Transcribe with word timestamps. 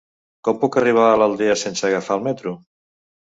Com 0.47 0.55
puc 0.61 0.77
arribar 0.81 1.03
a 1.09 1.19
l'Aldea 1.21 1.57
sense 1.65 1.85
agafar 1.89 2.17
el 2.21 2.25
metro? 2.31 2.55